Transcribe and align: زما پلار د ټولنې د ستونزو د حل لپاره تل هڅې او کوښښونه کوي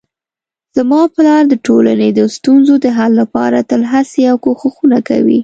زما 0.77 1.01
پلار 1.15 1.43
د 1.49 1.53
ټولنې 1.65 2.09
د 2.13 2.19
ستونزو 2.35 2.73
د 2.83 2.85
حل 2.97 3.11
لپاره 3.21 3.57
تل 3.69 3.81
هڅې 3.93 4.21
او 4.31 4.37
کوښښونه 4.43 4.97
کوي 5.09 5.39